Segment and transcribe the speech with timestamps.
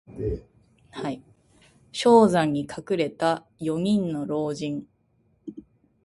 [1.91, 4.87] 商山に隠れた四人の老人。